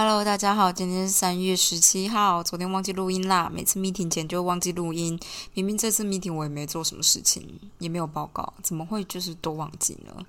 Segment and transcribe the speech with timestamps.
[0.00, 3.50] Hello，大家好，今天是三月十七号，昨天忘记录音啦。
[3.52, 5.18] 每次 meeting 前就忘记录音，
[5.54, 10.24] 明明这次 meeting 我也没做什么事情，也没有报告，怎么会就是都忘记呢？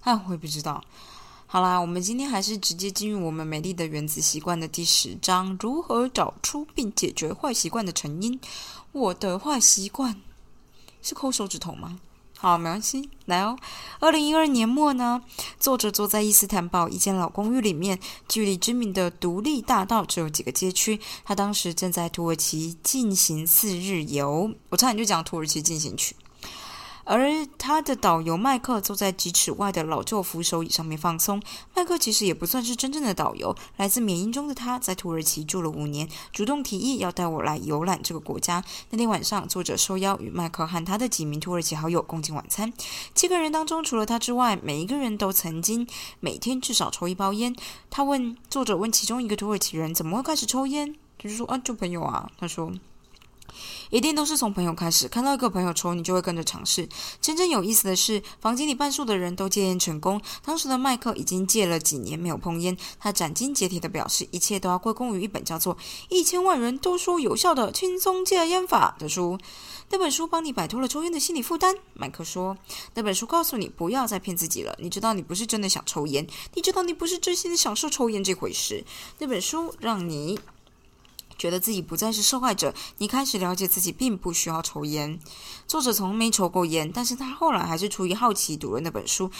[0.00, 0.82] 哎，我也不知道。
[1.46, 8.40] 好啦，我们今天还是直接进入我们美丽的原子习惯的第十章：如何找出并解决坏习惯的成因。
[8.90, 10.20] 我的坏习惯
[11.00, 12.00] 是抠手指头吗？
[12.38, 13.56] 好，没关系，来哦。
[13.98, 15.22] 二零一二年末呢，
[15.58, 21.00] 作者坐在伊斯坦堡一间老公寓里面，距离知名的独立大道只有几个街区。
[21.24, 26.14] 他当时正在土耳其进行四日游，我差点就讲土耳其进行曲。
[27.06, 31.40] 而他的导游麦克坐在几尺外的老旧扶手椅上面放松。
[31.74, 38.62] 麦克其实也不算是真正的导游，来自缅因中的他在土耳其住了五年，主动提议要带我来游览这个国家。
[38.90, 42.72] 那天晚上，作者受邀与麦克和他的几名土耳其好友共进晚餐。
[43.14, 45.86] 七个人当中，除了他之外，每一个人都曾经
[46.18, 47.54] 每天至少抽一包烟。
[47.88, 52.28] 他问作者问其中一个土耳其人怎么会开始抽烟，他就说啊，就朋友啊。
[52.36, 52.72] 他说。
[53.90, 56.88] 一定都是从朋友开始，看到一个朋友抽，你就会跟着尝试。
[57.20, 60.20] 真正有意思的是，房间里半数的人都戒烟成功。
[60.44, 65.74] 当时的麦克已经戒了几年没有碰烟，他斩钉截铁地表示，一切都要归功于一本叫做
[66.08, 69.38] 《一千万人都说有效的轻松戒烟法》的书。
[69.90, 71.76] 那本书帮你摆脱了抽烟的心理负担。
[71.94, 72.56] 麦克说，
[72.94, 74.74] 那本书告诉你不要再骗自己了。
[74.80, 78.84] 你知道你不是真的想抽烟，你知道你不是真心的享受抽烟这回事。
[79.18, 80.38] 那本书让你。
[81.38, 85.18] 觉得自己不再是受害者，你开始了解自己并不需要抽烟。
[85.66, 89.30] 作者从没抽过烟，但是他后来还是出于好奇读了那本书。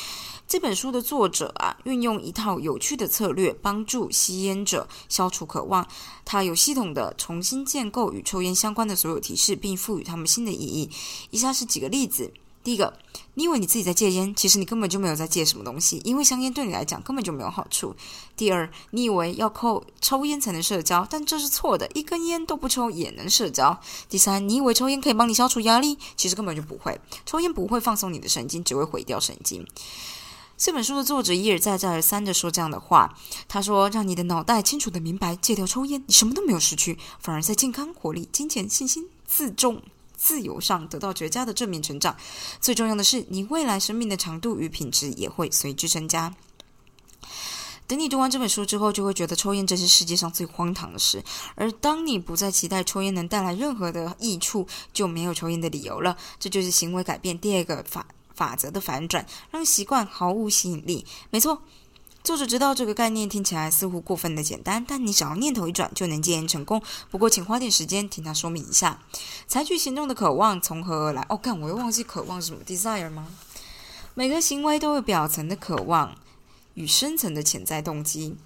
[0.47, 5.87] 这本书的作者啊，运用一套有趣的策略，帮助吸烟者消除渴望。
[6.25, 10.91] 他有系统的重新建构与抽烟相关的所有提示，并赋予他们新的意义。
[11.31, 12.33] 以下是几个例子。
[12.67, 12.93] 第一个，
[13.35, 17.95] 你以为你自己在戒烟，其实你根本就没有在戒什么东西，因为香烟对你来讲根本就没有好处。
[18.37, 23.79] 第二，你以为要靠抽烟才能社交，但这是错的，一根烟都不抽也能社交。
[24.09, 29.65] 第三，你以为抽烟可以帮你消除压力，其实根本就不会，抽烟不会放松你的神经，只会毁掉神经。
[30.59, 33.17] 这本书的作者一而再、再而三的说这样的话，
[33.47, 39.81] 他说：“让你的脑袋清楚的明白，戒掉抽烟，你什么都没有失去，反而在健康、活力、金钱、信心、自重。”
[40.27, 42.17] 自由上得到绝佳的正面成长，
[42.61, 46.35] 最重要的是，你未来生命的长度与品质也会随之增加。
[47.87, 51.23] 等你读完这本书之后，就会觉得抽烟真是世界上最荒唐的事。
[51.55, 56.17] 而当你不再期待抽烟能带来任何的益处，就没有抽烟的理由了。
[56.41, 58.05] 这就是行为改变第二个法
[58.35, 61.07] 法则的反转，让习惯毫无吸引力。
[61.31, 61.63] 没错。
[62.27, 66.83] 作者知道这个概念听起来似乎过分的简单，但你只要念头一转就能戒烟成功。
[67.09, 68.99] 不过，请花点时间听他说明一下。
[69.47, 71.25] 采取行动的渴望从何而来？
[71.29, 73.29] 哦，干，我又忘记渴望是什么？desire 吗？
[74.15, 76.17] 每个行为都有表层的渴望
[76.75, 78.37] 与深层的潜在动机。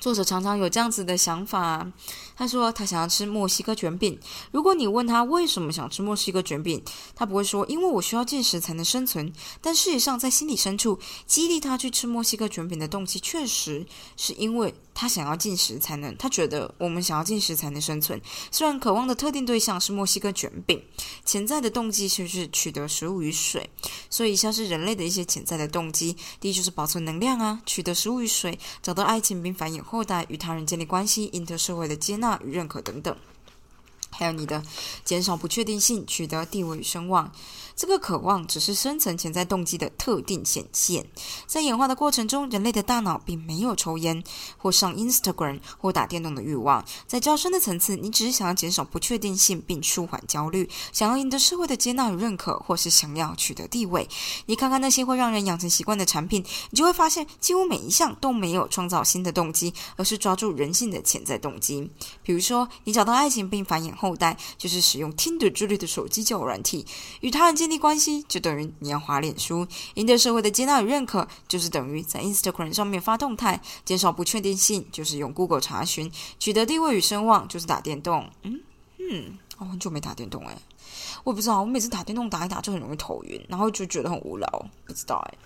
[0.00, 1.86] 作者常常有这样子的想法。
[2.34, 4.18] 他说他想要吃墨西哥卷饼。
[4.50, 6.82] 如果你问他为什么想吃墨西哥卷饼，
[7.14, 9.30] 他不会说因为我需要进食才能生存。
[9.60, 16.14] 但事实上，在心理深处，激励他去吃墨西哥卷饼的动机，确实是因为他想要进食才能。
[16.18, 18.20] 他觉得我们想要进食才能生存。
[18.50, 20.78] 虽然渴望的特定对象是墨西哥卷饼，
[21.24, 23.70] 潜在的动机却是取得食物与水。
[24.10, 32.38] 所以，像是人类的一些潜在的动机：第一，就是保存能量啊，取得食物与水，找到爱情并繁衍后代，与他人建立关系，赢得社会的接纳。
[32.44, 33.16] 与认可等等，
[34.10, 34.62] 还有你的
[35.04, 37.32] 减少不确定性，取得地位与声望。
[37.76, 41.06] 这个渴望只是深层潜在动机的特定显现。
[41.46, 44.22] 在演化的过程中，人类的大脑并没有抽烟
[44.58, 46.84] 或上 Instagram 或打电动的欲望。
[47.06, 54.06] 在较深的层次，你只是想要减少不确定性并舒缓焦虑，想要赢得社会的接纳与认可，或是想要取得地位。
[54.44, 61.90] 你看看那些会让人养成习惯的产品，你就会发现，几乎每一项都没有创造新的动机，而是抓住人性的潜在动机。
[62.22, 66.84] 比如说，你找到爱情并繁衍后代，就是使用 Tinder 之类的手机交友软体，
[67.22, 67.70] 与他人建。
[67.70, 69.64] 立关系就等于你要滑脸书，
[69.94, 76.10] 赢得社会的接纳与认可，就是等于在 Instagram 上面发动态，减少不确定性，就是用 Google 查询，
[76.40, 78.28] 取得地位与声望，就是打电动。
[78.42, 78.60] 嗯
[78.98, 80.58] 嗯，我很久没打电动哎，
[81.22, 85.38] 我不知道，我每次打电动打一打就很容易头晕，然后就觉得很无聊，不知道哎。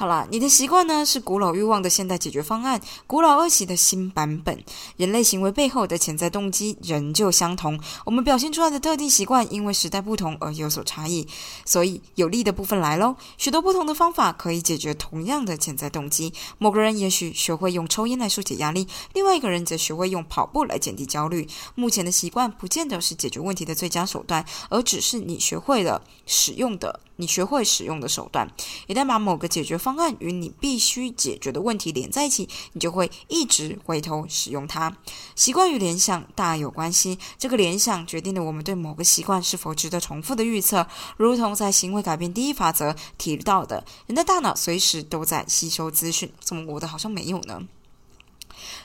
[0.00, 4.64] 好啦，你的习惯呢是古老欲望的现代解决方案，古老恶习的新版本。
[4.96, 11.28] 人类行为背后的潜在动机仍旧相同，我们表现出来的特定习惯因为时代不同而有所差异。
[11.66, 16.32] 所以有利的部分来喽，许多不同的方法可以解决同样的潜在动机。
[16.56, 21.46] 某个人也许学会用抽烟来疏解压力，另外一个人则学会用跑步来减低焦虑。
[21.74, 28.50] 目前的习惯不见得是解决问题的最佳手段，而只是你学会了使用的，你学会使用的手段。
[28.86, 34.96] 一旦把某个解决方案与你必须解决的问题连在一起，你就会一直回头使用它。
[35.36, 40.86] 习惯与联想大有关系，这个联想决定了我们对某个习惯是否值得重复的预测。
[41.16, 46.32] 如同在行为改变第一法则提到的，人的大脑随时都在吸收资讯。
[46.40, 47.62] 怎么我的好像没有呢？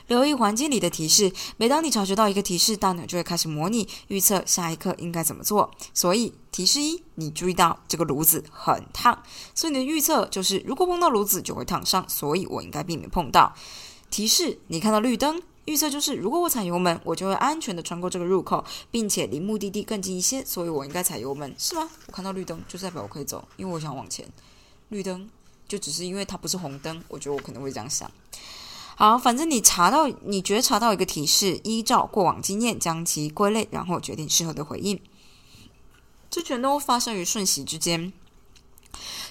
[0.08, 5.70] 留意环境里的提示，每当你察觉到一个提示，大脑就会开始模拟预测下一刻应该怎么做。
[5.92, 9.22] 所以，提示一，你注意到这个炉子很烫，
[9.54, 13.52] 所以你的预测就是如果碰到炉子就会烫伤，所以我应该避免碰到。
[14.08, 21.90] 提示你看到绿灯，预测就是如果我踩油门，我就会安全的穿过这个入口，并且离目的地更近一些，所以我应该踩油门，是吗？
[22.06, 24.24] 我看到绿灯就代表我可以走，因为我想往前。
[24.90, 25.28] 绿灯
[25.66, 28.08] 就只是因为它不是红灯，我觉得我可能会这样想。
[28.98, 34.98] 好，反正你查到，你觉察到一个提示，依照过往经验将其归类，然后决定适合的回应。
[36.30, 38.10] 这全都发生于瞬息之间，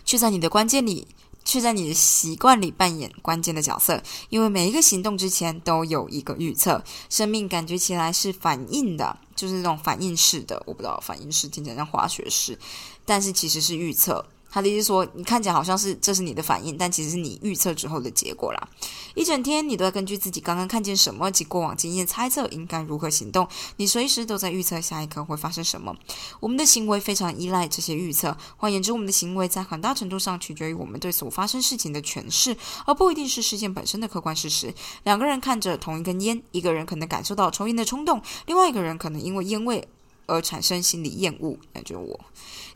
[0.06, 1.08] 却在你的关键里，
[1.44, 4.04] 却在你的习惯里扮演关键的角色。
[4.30, 6.84] 因为每一个行动之前都有一个预测。
[7.10, 10.62] 生命感觉起来是反应的，就是那种反应式的。
[10.68, 12.60] 我不知道反应式听起来像化学式，
[13.04, 14.28] 但是其实是预测。
[14.56, 18.70] 他的意思说，你看起来好像是这是你的反应，但其实是你预测之后的结果啦。
[19.14, 25.94] 一整天你都在根据自己刚刚看见什么及过往经验猜测应该如何行动，你随时都在预测下一刻会发生什么。
[26.40, 32.56] 我们的行为非常依赖这些预测，换言之，我们的行为在很大程度上取决于我们对所发生事情的诠释，
[32.86, 34.74] 而不一定是事件本身的客观事实。
[35.04, 39.86] 两个人看着同一根烟，一个人可能感受到抽烟的冲动，另外一个人可能因为烟味
[40.26, 42.20] 而产生心理厌恶，那就是我。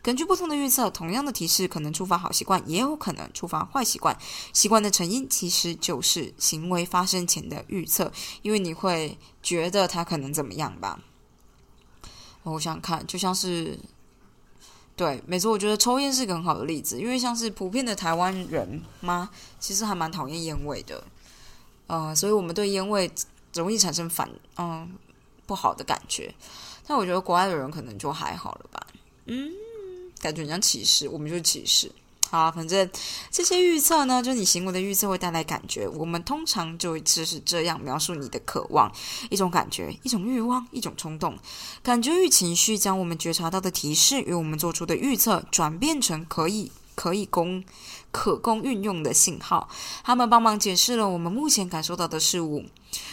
[0.01, 4.17] 根据不同的预测，同样的提示可能触发好习惯，也有可能触发坏习惯。
[4.53, 8.11] 习惯的成因其实就是行为发生前的预测，
[8.41, 10.99] 因为你会觉得它可能怎么样吧？
[12.43, 13.77] 我想看，就像是
[14.95, 19.29] 对，没错，我觉得抽烟是个很好的例子，因为像是普遍的台湾人嘛，
[19.59, 21.03] 其实还蛮讨厌烟味的，
[21.87, 23.11] 呃，所以我们对烟味
[23.53, 24.89] 容易产生反嗯
[25.45, 26.33] 不好的感觉。
[26.89, 28.87] 但我觉得国外的人可能就还好了吧，
[29.27, 29.51] 嗯。
[30.19, 31.91] 感觉很像歧视，我们就是歧视。
[32.31, 32.89] 好，反正
[33.29, 35.87] 这些预测呢，就你行为的预测会带来感觉。
[35.87, 38.91] 我们通常就会就是这样描述你的渴望：
[39.29, 41.37] 一种感觉，一种欲望，一种冲动。
[41.83, 47.63] 感觉与情绪将我们觉察到的提示与我们做出的预测转变成可以可以供
[48.11, 49.69] 可供运用的信号。
[50.03, 52.65] 他们帮忙解释了我们目前感受到的事物。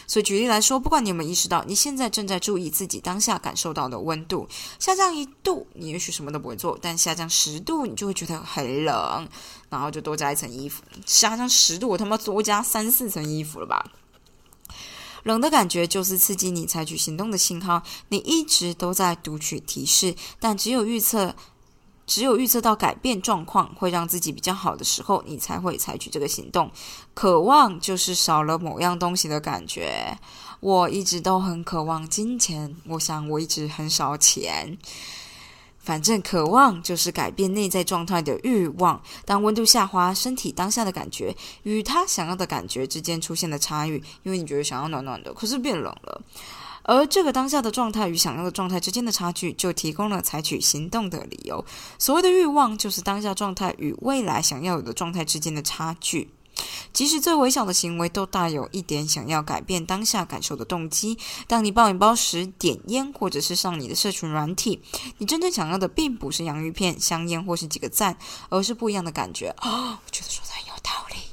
[0.08, 4.48] 所以，举例来说，不管你有没有意识到，你现在正在注意自己当下感受到的温度
[4.80, 9.28] 下降一度，你也许什么都不会做；但下降十度，你就会觉得很冷，
[9.68, 10.82] 然后就多加一层衣服。
[11.04, 13.92] 下降十度，我他妈多加三四层衣服了吧？
[15.22, 17.82] 冷的感觉就是刺激你采取行动的信号。
[18.08, 21.36] 你一直都在读取提示，但只有预测。
[22.06, 26.70] 只有预测到改变状况会让自己比较好的时候，你才会采取这个行动。
[27.14, 30.16] 渴望就是少了某样东西的感觉。
[30.60, 34.78] 我一直都很渴望金钱，我想我一直很少钱。
[35.78, 39.00] 反正渴望就是改变内在状态的欲望。
[39.24, 43.90] 当温度下滑，身体当下的感觉与他想要的感觉之间出现了差异，
[44.24, 46.22] 因为你觉得想要暖暖的，可是变冷了。
[46.86, 51.64] 而这个当下的状态与想要的状态之间的差距，就提供了采取行动的理由。
[51.98, 56.30] 所谓的欲望，就是当下状态与未来想要有的状态之间的差距。
[56.90, 61.18] 即使最微小的行为，都带有一点想要改变当下感受的动机。
[61.46, 64.80] 当你暴饮暴食、点烟，或者是上你的社群软体，
[65.18, 68.16] 你真正想要的并不是洋芋片、香烟或是几个赞，
[68.48, 69.48] 而是不一样的感觉。
[69.58, 71.25] 啊，我觉得说的很有道理。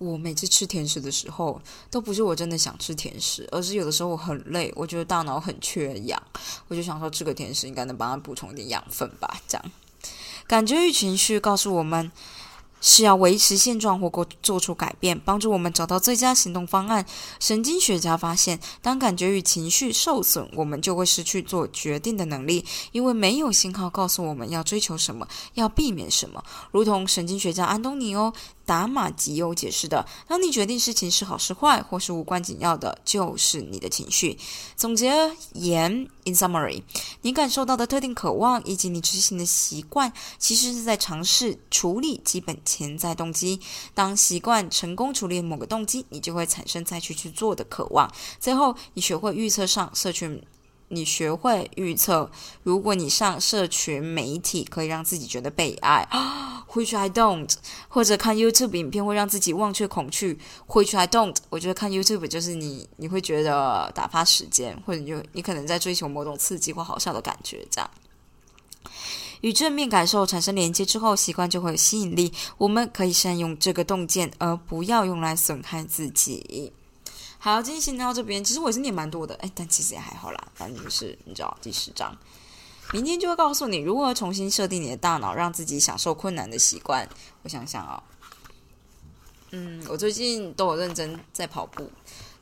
[0.00, 6.20] 我每次吃甜食的时候，都不是我真的想吃甜食，而是有的时候我很累，我觉得大脑很缺氧，
[6.68, 9.40] 我就想说吃个甜食应该能帮他补充一点养分吧。
[9.46, 9.70] 这样，
[10.46, 12.10] 感觉与情绪告诉我们。
[12.82, 17.04] 是要维持现状或过做出改变，帮助我们找到最佳行动方案。
[17.38, 26.42] 神经学家发现，当感觉与情绪受损，我们就会失去做决定的能力，因为没有信号告诉我们要追求什么，要避免什么。
[26.70, 28.32] 如同神经学家安东尼哦。
[28.70, 34.38] 达马吉欧解释的：当你决定事情是好是坏，或是无关紧要的，就是你的情绪。
[34.76, 35.10] 总结
[35.54, 36.84] 言，in summary，
[37.22, 43.58] 你感受到的特定渴望以及你执行的习惯，其实是在尝试处理基本潜在动机。
[43.92, 48.08] 当习惯成功处理某个动机，你就会产生再去去做的渴望。
[48.38, 50.40] 最后，你学会预测上社群。
[50.92, 52.30] 你学会预测，
[52.64, 56.06] 如果你上社群媒体可以让自己觉得被爱，
[56.72, 57.48] which I don't，
[57.88, 61.36] 或者看 YouTube 影片会让自己忘却恐惧，which I don't。
[61.48, 67.88] 我觉得看 YouTube 就是你，你会觉得打发时间，或者就你可能在追求某种刺激或好笑的感觉，这样。
[69.42, 72.32] 与正面感受产生连接之后，习惯就会有吸引力。
[72.58, 76.72] 我们可以善用这个洞见，而不要用来损害自己。
[77.42, 78.44] 好，今天先到这边。
[78.44, 80.48] 其实我也是念蛮多的，哎，但其实也还好啦。
[80.54, 82.14] 反正就是你知道，第十章，
[82.92, 87.08] 明天就会告诉你如何重新设定你的大脑，让自己享受困难的习惯。
[87.42, 88.02] 我想想啊，
[89.52, 91.90] 嗯，我最近都有认真在跑步，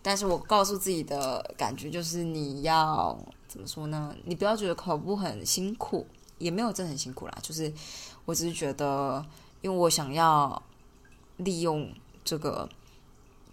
[0.02, 4.12] 但是我告诉自己的感觉就是，你要怎么说呢？
[4.24, 6.04] 你不要觉得跑步很辛苦，
[6.38, 7.38] 也没有真的很辛苦啦。
[7.40, 7.72] 就是
[8.24, 9.24] 我只是觉得，
[9.60, 10.60] 因为我想要
[11.36, 11.88] 利用
[12.24, 12.68] 这个。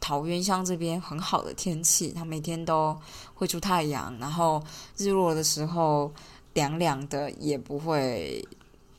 [0.08, 2.96] 桃源乡这边很好的天气，它每天都
[3.34, 4.64] 会出太阳，然后
[4.98, 6.14] 日落的时候
[6.54, 8.48] 凉凉的，也不会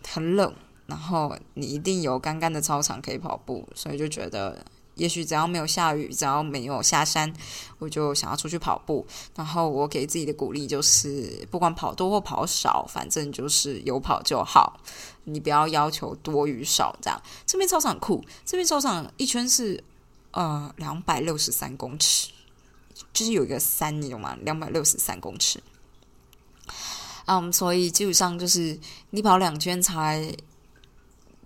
[0.05, 0.53] 很冷。
[0.87, 4.59] 然后你一定有干干的操场可以跑步，所以就觉得，
[4.97, 7.33] 也许只要没有下雨，只要没有下山，
[7.79, 9.07] 我就想要出去跑步。
[9.37, 14.81] 然后我给自己的鼓励就是，不管跑多或跑少，反正就是有跑就好。
[15.23, 17.23] 你不要要求多与少，这样。
[17.47, 19.85] 这边操场酷，这边操场一圈是。
[20.37, 22.28] 呃，两百六十三公尺，
[23.11, 24.37] 就是有一个山，你懂吗？
[24.43, 25.62] 两百六十三公尺，
[27.25, 28.78] 嗯，所以基本上就是
[29.12, 30.31] 你跑两圈才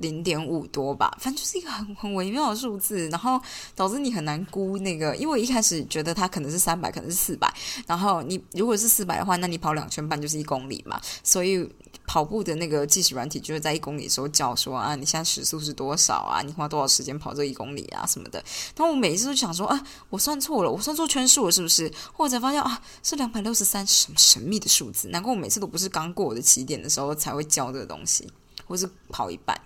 [0.01, 3.41] 零点五多吧，反正就是一个很很微妙的数字，然后
[3.75, 7.53] 导致你很难估那个，因为我一开始觉得它可能是三百，可能是四百，
[7.87, 11.69] 然后你如果是四百的话，那你跑两圈半就是一公里嘛，所以。
[12.07, 16.43] 跑步的那个计时软体就会在一公里的时候叫说啊，你现在时速是多少啊？
[16.43, 18.43] 你花多少时间跑这一公里啊什么的。
[18.75, 21.89] 然后我每一次都想说啊，我算错了，我算错圈数了是不是？
[22.13, 25.07] 后来才发现啊，是两百六十三，什么神秘的数字？
[25.11, 28.29] 难怪我每次都不是刚过我的起点的时候才会教这个东西，
[28.71, 29.61] 或是跑一半。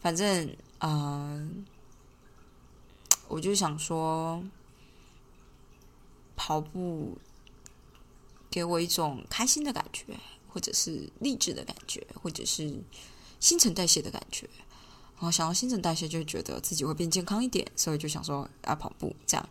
[0.00, 1.66] 反正嗯，
[3.26, 4.42] 我就想说，
[6.34, 7.18] 跑步
[8.48, 10.16] 给我一种开心的感觉。
[10.46, 12.80] 或者是励志的感觉，或者是
[13.40, 14.48] 新陈代谢的感觉，
[15.16, 19.12] 然后想要新陈代谢，就觉得自己会变健康一点，所以就想说要跑步。
[19.26, 19.48] 这样，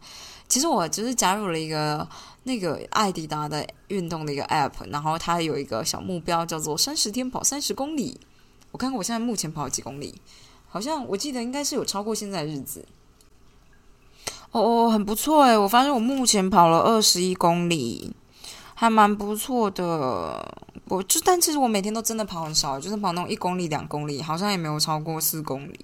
[0.47, 2.07] 其实我只是加入了一个
[2.43, 8.17] 那个艾迪达的运动的一个 App，然后它有一个小目标叫做三十天跑三十公里。
[8.73, 10.13] 我看看我现在目前跑了几公里，
[10.67, 12.85] 好像我记得应该是有超过现在的日子。
[14.51, 18.13] 哦哦，很不错诶，我发现我目前跑了二十一公里。
[18.75, 20.43] 还蛮不错的，
[20.89, 25.79] 我就但其实我每天都真的跑很少，就是跑那种一公里、两公里，好像也没有超过四公里，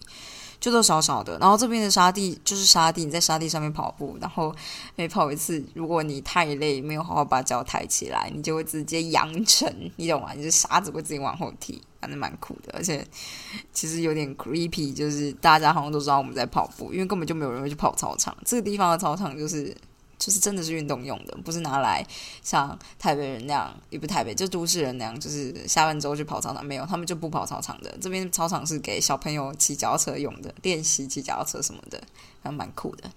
[0.59, 1.37] 就都少少的。
[1.39, 4.53] 然后这边的沙地就是沙地，你在沙地上面跑步，然后
[4.95, 10.33] 每跑一次，如果你太累，没有好好把脚抬起来，你就会直接扬尘，你懂吗？
[10.35, 12.73] 你就沙子会自己往后踢，反正蛮酷的。
[12.73, 13.05] 而且
[13.71, 18.35] 其实有点 creepy，就是大家好像都知道我们在跑步，因为根本就没有人会去跑操场。
[18.45, 19.75] 这个地方的操场就是。
[20.19, 22.05] 就是真的是运动用的，不是拿来
[22.43, 26.63] 像台北人那样，也不台北，就都市人那样，就是下班之后去跑操场。
[26.63, 27.97] 没有，他们就不跑操场的。
[28.01, 31.99] 这边操场是给小朋友骑脚踏车用的，练习骑脚踏车什么的，
[32.43, 33.09] 还蛮酷的。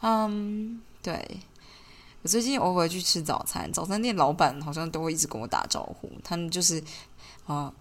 [0.00, 1.40] 嗯，对，
[2.22, 6.82] 我最近偶尔去吃早餐，早餐店老板好像都会一直跟我打招呼，他们就是
[7.46, 7.74] 啊。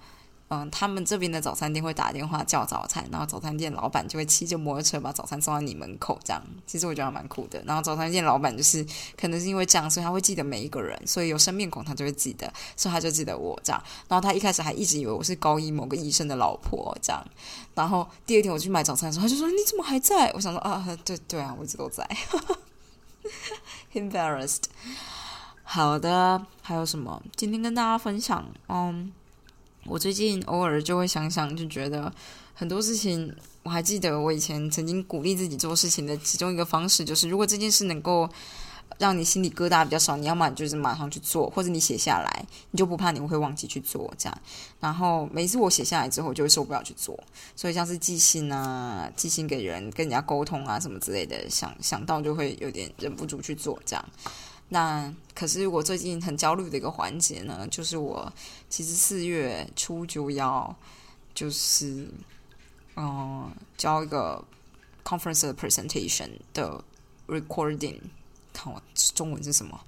[0.47, 7.59] 嗯，他们这边的早餐店会打电话叫早餐，然后早餐店老板就会骑着摩托车把早餐送到你门口，这样其实我觉得蛮酷的。
[7.65, 8.85] 然后早餐店老板就是
[9.17, 12.45] 可能是因为这样，所以他会记得每一个人，所以有生面孔他就会记得，
[12.77, 13.83] 所以他就记得我这样。
[14.07, 17.25] 然后他一开始还一直以为我是高一某个医生的老婆这样。
[17.73, 22.07] 然后第二天我去买早餐的时候，他就说：“你怎么还在？”我想说：“啊，对对啊，我一直都在。
[23.95, 24.65] ”Embarrassed。
[25.63, 27.19] 好的，还有什么？
[27.35, 29.11] 今天跟大家分享，嗯。
[29.87, 32.11] 我最近偶尔就会想想，就觉得
[32.53, 38.27] 很多事情，我还记得我以前曾经鼓励自己做事情的其中一个方式，就是如果这件事能够
[38.97, 44.41] 让你心里疙瘩比较少，你要么就是马上去做，或者你写下来，你就不怕你会忘记去做这样。
[44.79, 47.17] 然后每次我写下来之后，就会受不了去做，
[47.55, 54.05] 所以像是寄信啊、寄信给人、跟人家沟通啊什么之类的，想想到就会有点忍不住去做这样。
[54.69, 58.31] 那可是我最近很焦虑的一个环节呢，就是我
[58.69, 60.75] 其实四月初就要
[61.33, 62.09] 就是
[62.95, 64.43] 嗯交一个
[65.03, 66.83] conference presentation 的
[67.27, 67.99] recording，
[68.53, 68.81] 看我
[69.13, 69.79] 中文是什么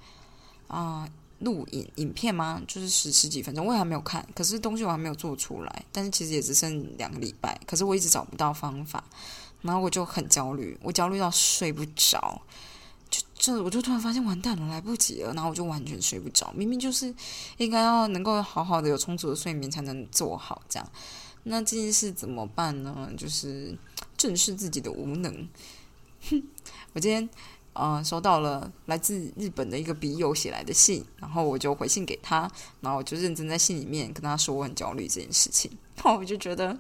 [0.68, 1.10] 啊？
[1.40, 2.60] 录影影片吗？
[2.68, 9.04] 就是十十几分钟，我也还没有看，可是东西我还没有做出来，但是其实也只剩两个礼拜，可是我一直找不到方法，
[9.62, 12.42] 然后我就很焦虑，我焦虑到睡不着。
[13.38, 16.52] 就这，我就突然发现完蛋了，来不及了，然后我就完全睡不着。
[16.54, 17.14] 明明就是
[17.58, 20.92] 应该要能够好好的有充足的睡眠才能做好这样，
[21.44, 23.10] 那这件事怎么办呢？
[23.18, 23.78] 就是
[24.18, 25.48] 正视自己的无能。
[26.30, 26.44] 哼
[26.94, 27.30] 我今天
[27.74, 32.52] 呃，收到了来自日本的一个笔友写来的信，然后我就回信给他，
[32.82, 36.76] 然后我就认真在信里面跟他说我很焦虑这件事情， 然后我就觉得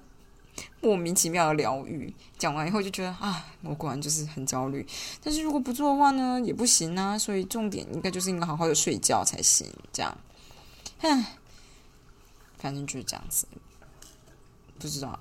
[0.82, 2.14] 莫名其妙的疗愈。
[2.38, 4.86] 讲完以后就觉得啊，我果然就是很焦虑，
[5.24, 10.18] 但是如果不做的话呢，也不行啊，所以重点应该就是应该好好的睡觉才行，这样，
[11.00, 11.38] 唉，
[12.58, 13.48] 反正就是这样子，
[14.80, 15.20] 不知道，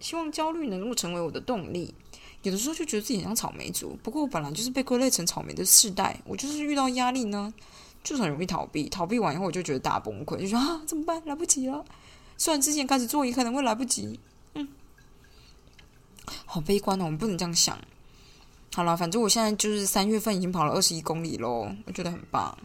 [0.00, 1.94] 希望焦虑能够成为我的动力。
[2.42, 7.52] 有的时候就觉得自己很像草莓族，不过我本来就是被归类成草莓的世代，我就是遇到压力呢，
[8.02, 11.22] 就很容易逃避，逃避完以后我就觉得大崩溃，就说啊怎么办？
[11.26, 11.84] 来不及了。
[12.38, 14.18] 虽然之前开始做也可能会来不及，
[16.46, 17.78] 好悲观哦，我们不能这样想。
[18.74, 22.56] 好了，反正我现在就是三月份已经跑了二十一公里喽，我觉得很棒。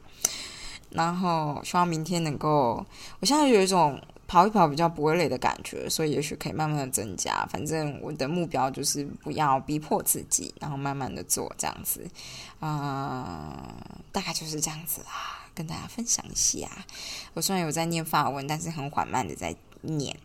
[0.90, 2.84] 然后希望明天能够，
[3.20, 4.00] 我现在有一种。
[4.30, 7.44] 跑一跑比较不会累的感觉，所以也许可以慢慢的增加。
[7.50, 12.08] 反正我的目标就是不要逼迫自己，然后慢慢的做这样子。
[12.60, 13.74] 啊，
[14.12, 16.68] 大概就是这样子啦，跟大家分享一下。
[17.34, 20.16] 我虽然有在念法文，但是很缓慢的在念。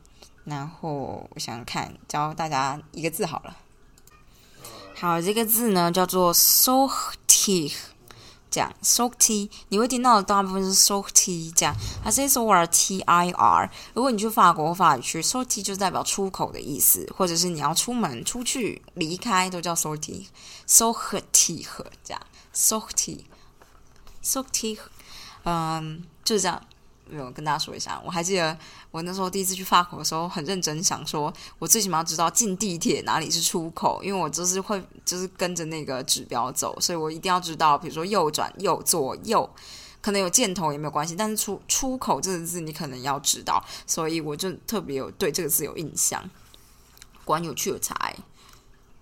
[0.45, 3.57] 然后我想想看，教大家一个字好了。
[4.95, 7.73] 好，这个字呢叫做 “sortir”。
[8.47, 13.69] 讲 s o t 你会听到的大部分是 s o t 这样，它是 s o r t i r。
[13.93, 20.29] 如果你去法国法语区 s o t 就代表出口的意思，或者是你要出门、出去、离开，都叫 s o t
[20.65, 20.95] s o
[21.33, 22.21] t 和这样
[22.53, 23.25] s o t
[24.21, 24.79] s o t
[25.43, 26.61] 嗯，就是这样。
[27.09, 28.57] 没有跟大家说一下，我还记得
[28.91, 39.49] 我那时候第一次去法国的时候，很认真想说，我最起码要知道进地铁哪里是出口，因为我就是会就是跟着那个指标走，所以我一定要知道，比如说右转、右左右，
[40.01, 46.29] 可能有箭头也没有关系，但是出出口这个字你可能要知道，所以我就特别有对这个字有印象。
[47.23, 48.15] 果然有趣有才，